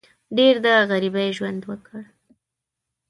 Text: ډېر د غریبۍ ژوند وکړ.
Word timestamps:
ډېر 0.37 0.55
د 0.65 0.67
غریبۍ 0.89 1.27
ژوند 1.37 1.61
وکړ. 1.69 2.01